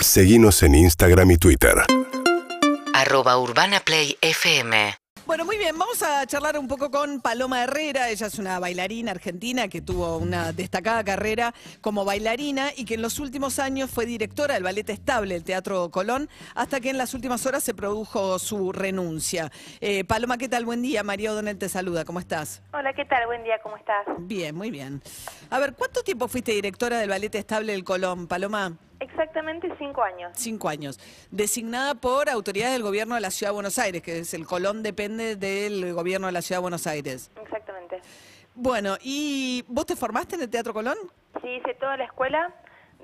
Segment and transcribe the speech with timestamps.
[0.00, 1.74] Seguimos en Instagram y Twitter.
[2.94, 4.72] arroba urbanaplayfm
[5.26, 8.08] Bueno, muy bien, vamos a charlar un poco con Paloma Herrera.
[8.08, 13.02] Ella es una bailarina argentina que tuvo una destacada carrera como bailarina y que en
[13.02, 17.12] los últimos años fue directora del Ballet Estable, el Teatro Colón, hasta que en las
[17.12, 19.50] últimas horas se produjo su renuncia.
[19.80, 20.64] Eh, Paloma, ¿qué tal?
[20.64, 21.02] Buen día.
[21.02, 22.04] María O'Donnell te saluda.
[22.04, 22.62] ¿Cómo estás?
[22.72, 23.26] Hola, ¿qué tal?
[23.26, 24.06] Buen día, ¿cómo estás?
[24.20, 25.02] Bien, muy bien.
[25.50, 28.78] A ver, ¿cuánto tiempo fuiste directora del Ballet Estable del Colón, Paloma?
[29.00, 30.32] Exactamente cinco años.
[30.34, 30.98] Cinco años.
[31.30, 34.82] Designada por autoridades del gobierno de la Ciudad de Buenos Aires, que es el Colón
[34.82, 37.30] depende del gobierno de la Ciudad de Buenos Aires.
[37.40, 38.00] Exactamente.
[38.54, 40.96] Bueno, ¿y vos te formaste en el Teatro Colón?
[41.40, 42.52] Sí, hice toda la escuela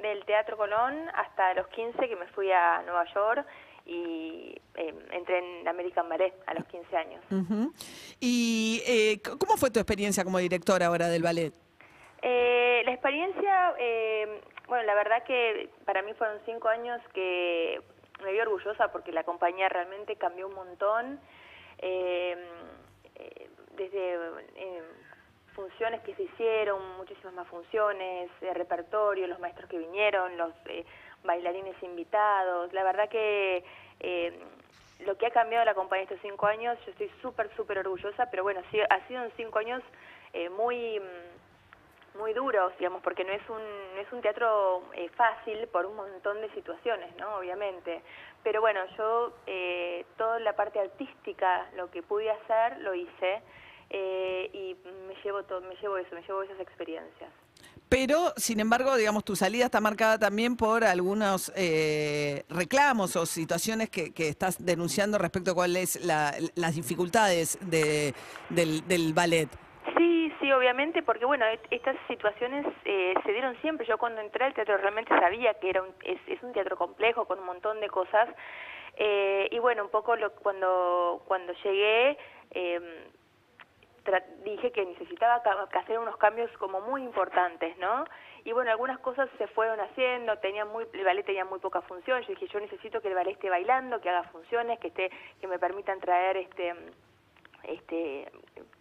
[0.02, 3.46] del Teatro Colón hasta los 15 que me fui a Nueva York
[3.86, 7.22] y eh, entré en American Ballet a los 15 años.
[8.18, 11.54] ¿Y eh, cómo fue tu experiencia como directora ahora del ballet?
[12.26, 17.80] Eh, la experiencia, eh, bueno, la verdad que para mí fueron cinco años que
[18.22, 21.20] me vi orgullosa porque la compañía realmente cambió un montón.
[21.78, 22.36] Eh,
[23.16, 24.14] eh, desde
[24.56, 24.82] eh,
[25.54, 30.84] funciones que se hicieron, muchísimas más funciones, eh, repertorio, los maestros que vinieron, los eh,
[31.24, 32.72] bailarines invitados.
[32.72, 33.64] La verdad que
[34.00, 34.38] eh,
[35.00, 38.44] lo que ha cambiado la compañía estos cinco años, yo estoy súper, súper orgullosa, pero
[38.44, 39.82] bueno, sí, ha sido en cinco años
[40.32, 41.00] eh, muy...
[42.14, 43.62] muy duros, digamos, porque no es un,
[43.94, 47.36] no es un teatro eh, fácil por un montón de situaciones, ¿no?
[47.36, 48.02] Obviamente.
[48.42, 53.42] Pero bueno, yo eh, toda la parte artística, lo que pude hacer, lo hice
[53.90, 54.76] eh, y
[55.08, 57.30] me llevo, todo, me llevo eso, me llevo esas experiencias.
[57.88, 63.90] Pero, sin embargo, digamos, tu salida está marcada también por algunos eh, reclamos o situaciones
[63.90, 68.14] que, que estás denunciando respecto a cuáles la, las dificultades de-
[68.48, 69.48] del, del ballet.
[69.96, 73.86] Sí, sí, obviamente, porque bueno, estas situaciones eh, se dieron siempre.
[73.86, 77.38] Yo cuando entré al teatro realmente sabía que era un, es, un teatro complejo con
[77.38, 78.28] un montón de cosas.
[78.96, 82.16] Eh, y bueno, un poco lo, cuando, cuando llegué,
[84.04, 85.36] tra- dije que necesitaba
[85.74, 88.04] hacer unos cambios como muy importantes, ¿no?
[88.44, 92.20] Y bueno, algunas cosas se fueron haciendo, tenía muy, el ballet tenía muy poca función,
[92.22, 95.10] yo dije, yo necesito que el ballet esté bailando, que haga funciones, que esté,
[95.40, 96.74] que me permitan traer este
[97.68, 98.30] este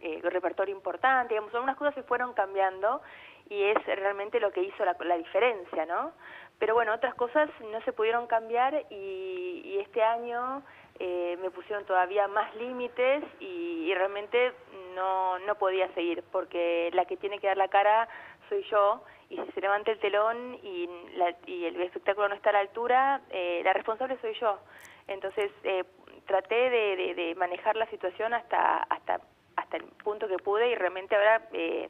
[0.01, 3.01] eh, repertorio importante, digamos, algunas cosas se fueron cambiando
[3.49, 6.11] y es realmente lo que hizo la, la diferencia, ¿no?
[6.59, 10.63] Pero bueno, otras cosas no se pudieron cambiar y, y este año
[10.99, 14.53] eh, me pusieron todavía más límites y, realmente
[14.95, 18.07] no, no podía seguir porque la que tiene que dar la cara
[18.49, 22.49] soy yo y si se levanta el telón y, la- y el espectáculo no está
[22.49, 24.59] a la altura, eh, la responsable soy yo.
[25.07, 25.83] Entonces eh,
[26.25, 29.19] traté de, de- de manejar la situación hasta hasta
[29.56, 31.89] hasta el punto que pude y realmente ahora eh,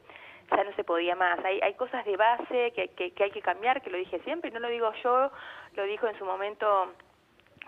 [0.50, 1.42] ya no se podía más.
[1.44, 4.60] Hay, hay cosas de base que, que, hay que cambiar, que lo dije siempre, no
[4.60, 5.30] lo digo yo,
[5.74, 6.92] lo dijo en su momento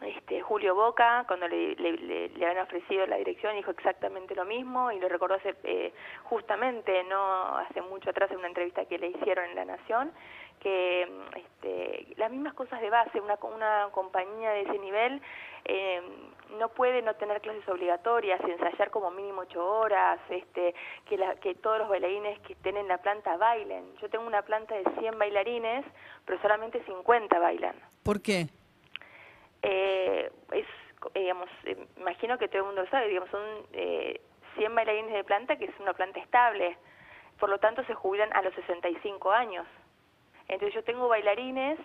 [0.03, 4.93] este, Julio Boca, cuando le, le, le- le ofrecido la dirección, dijo exactamente lo mismo
[4.93, 5.95] y lo recordó hace, eh,
[6.25, 10.13] justamente, no hace mucho atrás en una entrevista que le hicieron en La Nación,
[10.61, 15.21] que mm, este, las mismas cosas de base, una, una compañía de ese nivel
[15.65, 16.01] eh,
[16.59, 20.75] no puede no tener clases obligatorias, ensayar como mínimo ocho horas, este,
[21.07, 23.97] que, la, que todos los bailarines que estén en la planta bailen.
[24.01, 25.85] Yo tengo una planta de 100 bailarines,
[26.25, 27.75] pero solamente 50 bailan
[28.05, 28.47] ¿Por qué?
[29.63, 30.67] eh, es,
[31.15, 34.21] digamos, eh, imagino que todo el mundo lo sabe, digamos, son eh,
[34.57, 36.77] 100 bailarines de planta, que es una planta estable,
[37.39, 39.67] por lo tanto se jubilan a los 65 años.
[40.49, 41.79] Entonces yo tengo bailarines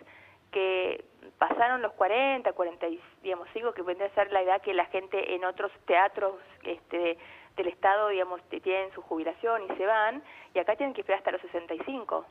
[0.51, 1.05] que
[1.37, 4.85] pasaron los 40, 40, y, digamos, sigo que vendría a ser la edad que la
[4.85, 7.17] gente en otros teatros este,
[7.55, 10.21] del Estado, digamos, tienen su jubilación y se van,
[10.53, 12.25] y acá tienen que esperar hasta los 65.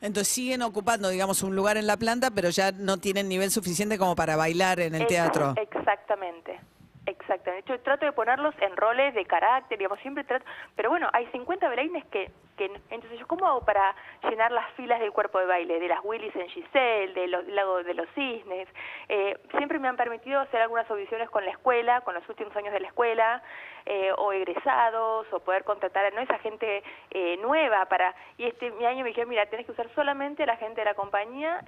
[0.00, 3.98] Entonces siguen ocupando, digamos, un lugar en la planta, pero ya no tienen nivel suficiente
[3.98, 5.54] como para bailar en el teatro.
[5.56, 6.60] Exactamente.
[7.06, 7.70] Exactamente.
[7.70, 10.44] Yo trato de ponerlos en roles de carácter, digamos, siempre trato,
[10.74, 15.00] pero bueno, hay 50 bailarines que, que entonces yo cómo hago para llenar las filas
[15.00, 18.68] del cuerpo de baile, de las Willis en Giselle, de los Lago de los Cisnes.
[19.10, 22.72] Eh, siempre me han permitido hacer algunas audiciones con la escuela, con los últimos años
[22.72, 23.42] de la escuela,
[23.84, 28.70] eh, o egresados, o poder contratar a no esa gente eh, nueva para, y este
[28.70, 31.60] mi año me dijeron, mira, tenés que usar solamente la gente de la compañía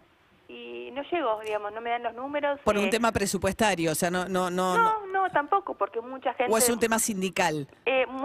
[0.48, 2.60] y no llego, digamos, no me dan los números.
[2.64, 6.00] Por un eh, tema presupuestario, o sea, no, no, no, no- no, no, tampoco, porque
[6.00, 6.52] mucha gente...
[6.52, 7.66] o es un tema sindical.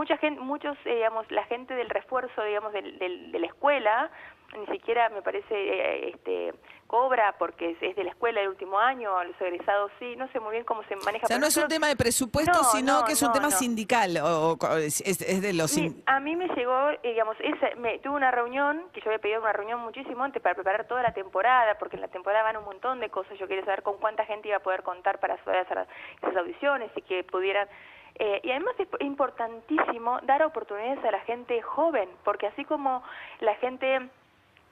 [0.01, 4.09] Mucha gente, muchos, eh, digamos, la gente del refuerzo, digamos, del, del- de la escuela,
[4.57, 6.53] ni siquiera me parece eh, este
[6.87, 10.41] cobra porque es, es de la escuela del último año, los egresados sí, no sé
[10.41, 11.23] muy bien cómo se maneja.
[11.25, 13.33] O sea, no es un tema de presupuesto, No, sino no, que es un no,
[13.33, 15.71] tema sindical, o, o- es, es de los...
[15.71, 19.19] Sin- a mí me llegó, eh, digamos, esa, me, tuve una reunión, que yo había
[19.19, 22.57] pedido una reunión muchísimo antes para preparar toda la temporada, porque en la temporada van
[22.57, 25.35] un montón de cosas, yo quería saber con cuánta gente iba a poder contar para
[25.35, 25.55] hacer
[26.21, 27.69] esas audiciones y que pudieran...
[28.15, 33.03] eh, y además es importantísimo dar oportunidades a la gente joven, porque así como
[33.39, 34.09] la gente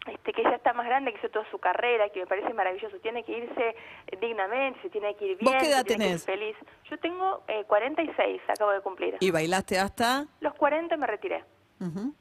[0.08, 2.98] este, que ya está más grande, que hizo toda su carrera, que me parece maravilloso,
[3.00, 3.76] tiene que irse
[4.08, 6.56] eh, dignamente, se tiene que ir ¿Vos bien, qué edad se tiene que ir feliz.
[6.90, 9.18] Yo tengo eh, 46, acabo de cumplir.
[9.20, 10.26] ¿Y bailaste hasta...?
[10.40, 11.44] Los 40 me retiré.
[11.80, 12.14] Ujú.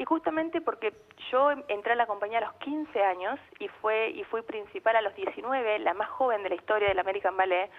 [0.00, 0.94] Y justamente porque
[1.30, 5.02] yo entré a la compañía a los 15 años y fue y fui principal a
[5.02, 7.70] los 19, la más joven de la historia del American Ballet,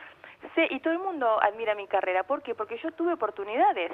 [0.54, 2.22] sé, y todo el mundo admira mi carrera.
[2.22, 2.54] ¿Por qué?
[2.54, 3.92] Porque yo tuve oportunidades.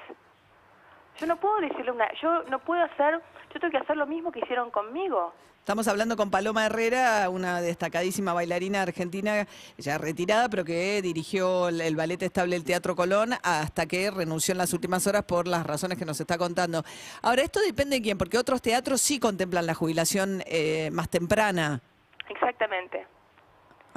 [1.20, 3.22] Yo no puedo decirle una, yo no puedo hacer,
[3.54, 5.34] yo tengo que hacer lo mismo que hicieron conmigo.
[5.60, 9.46] Estamos hablando con Paloma Herrera, una destacadísima bailarina argentina,
[9.78, 14.60] ya retirada, pero que dirigió el ballet estable del Teatro Colón hasta que renunció en
[14.60, 16.84] las últimas horas por las razones que nos está contando.
[17.22, 21.82] Ahora, esto depende de quién, porque otros teatros sí contemplan la jubilación eh, más temprana.
[22.30, 23.06] Exactamente.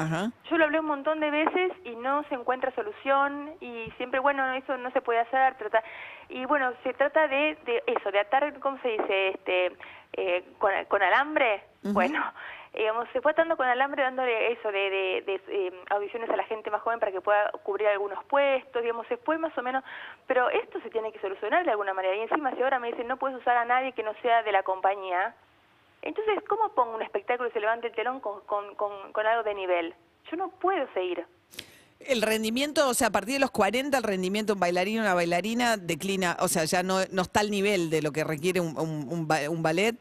[0.00, 0.31] Ajá.
[0.49, 4.50] Yo lo hablé un montón de veces y no se encuentra solución y siempre, bueno,
[4.55, 5.85] eso no se puede hacer, trata
[6.31, 9.29] y bueno, se trata de, de eso, de atar, ¿cómo se dice?
[9.29, 9.76] Este,
[10.14, 12.19] eh, con, con alambre, bueno,
[12.75, 16.44] digamos, se fue atando con alambre dándole eso de, de, de, eh, audiciones a la
[16.44, 19.85] gente más joven para que pueda cubrir algunos puestos, digamos, se fue más o menos,
[20.26, 23.06] pero esto se tiene que solucionar de alguna manera y encima si ahora me dicen
[23.06, 25.35] no puedes usar a nadie que no sea de la compañía,
[26.02, 29.55] entonces, ¿cómo pongo un espectáculo y se levanta el telón con, con, con, algo de
[29.55, 29.94] nivel?
[30.31, 31.25] Yo no puedo seguir.
[32.00, 35.02] El rendimiento, o sea, a partir de los 40, el rendimiento de un bailarín o
[35.02, 38.79] una bailarina declina, o sea, ya no, está al nivel de lo que requiere un,
[38.79, 39.97] un- un un ballet.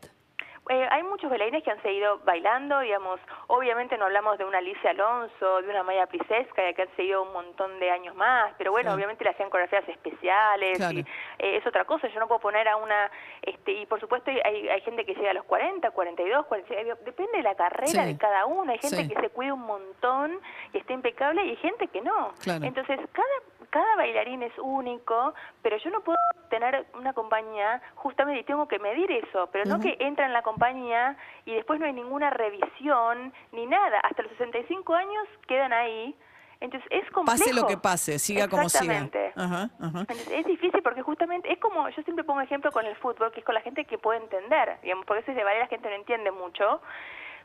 [0.71, 4.91] Eh, hay muchos bailarines que han seguido bailando, digamos, obviamente no hablamos de una Alicia
[4.91, 8.83] Alonso, de una Maya Pliseska, que han seguido un montón de años más, pero bueno,
[8.89, 8.95] Claro.
[8.97, 10.93] obviamente le hacían coreografías especiales, Claro.
[10.93, 10.99] y,
[11.39, 13.09] eh, es otra cosa, yo no puedo poner a una,
[13.41, 17.37] este, y por supuesto hay, hay gente que llega a los 40, 42, 46, depende
[17.37, 18.13] de la carrera Sí.
[18.13, 19.09] de cada uno, hay gente Sí.
[19.09, 20.39] que se cuida un montón
[20.73, 22.31] y está impecable, y hay gente que no.
[22.43, 22.63] Claro.
[22.63, 26.17] Entonces, cada cada bailarín es único, pero yo no puedo
[26.49, 30.41] tener una compañía justamente y tengo que medir eso, pero no que entra en la
[30.41, 33.99] compañía y después no hay ninguna revisión ni nada.
[33.99, 36.15] Hasta los 65 años quedan ahí.
[36.61, 37.39] Entonces es complejo.
[37.39, 38.93] Pase lo que pase, siga como siga.
[38.93, 39.31] Exactamente.
[39.35, 39.99] Ajá, ajá.
[40.01, 43.39] Entonces, es difícil porque justamente es como, yo siempre pongo ejemplo con el fútbol, que
[43.39, 45.89] es con la gente que puede entender, digamos, porque a veces de ballet la gente
[45.89, 46.81] no entiende mucho,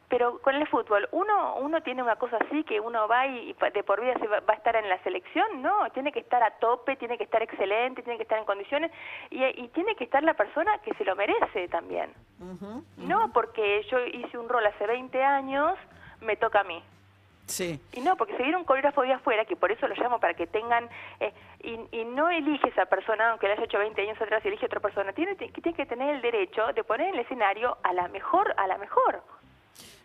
[0.09, 3.71] pero con el fútbol, uno uno tiene una cosa así, que uno va y, y
[3.73, 6.43] de por vida se va, va a estar en la selección, no, tiene que estar
[6.43, 8.91] a tope, tiene que estar excelente, tiene que estar en condiciones,
[9.31, 12.12] y, y tiene que estar la persona que se lo merece también.
[12.97, 15.79] No porque yo hice un rol hace 20 años,
[16.21, 16.83] me toca a mí.
[17.47, 17.79] Sí.
[17.93, 20.35] Y no, porque se viene un coreógrafo de afuera, que por eso lo llamo, para
[20.35, 20.89] que tengan,
[21.21, 24.67] eh, y, y no elige esa persona, aunque la haya hecho 20 años atrás, elige
[24.67, 28.09] otra persona, tiene, tiene que tener el derecho de poner en el escenario a la
[28.09, 29.23] mejor, a la mejor.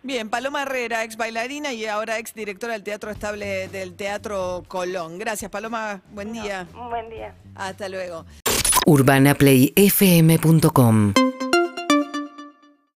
[0.01, 5.19] Bien, Paloma Herrera, ex bailarina y ahora ex directora del Teatro Estable del Teatro Colón.
[5.19, 5.99] Gracias, Paloma.
[6.11, 6.67] Buen día.
[6.73, 7.35] Un buen día.
[7.55, 8.25] Hasta luego.
[8.85, 11.13] urbanaplayfm.com